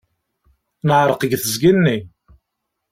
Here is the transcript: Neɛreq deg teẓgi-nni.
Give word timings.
Neɛreq 0.87 1.21
deg 1.23 1.31
teẓgi-nni. 1.41 1.97